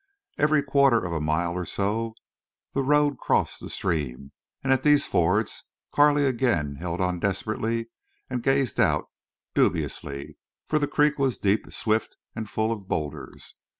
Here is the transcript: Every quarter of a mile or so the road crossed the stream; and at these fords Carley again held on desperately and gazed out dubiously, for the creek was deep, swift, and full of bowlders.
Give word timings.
Every 0.39 0.63
quarter 0.63 1.05
of 1.05 1.13
a 1.13 1.21
mile 1.21 1.53
or 1.53 1.63
so 1.63 2.15
the 2.73 2.81
road 2.81 3.19
crossed 3.19 3.59
the 3.59 3.69
stream; 3.69 4.31
and 4.63 4.73
at 4.73 4.81
these 4.81 5.05
fords 5.05 5.63
Carley 5.93 6.25
again 6.25 6.77
held 6.77 6.99
on 6.99 7.19
desperately 7.19 7.91
and 8.27 8.41
gazed 8.41 8.79
out 8.79 9.09
dubiously, 9.53 10.37
for 10.65 10.79
the 10.79 10.87
creek 10.87 11.19
was 11.19 11.37
deep, 11.37 11.71
swift, 11.71 12.17
and 12.35 12.49
full 12.49 12.71
of 12.71 12.87
bowlders. 12.87 13.53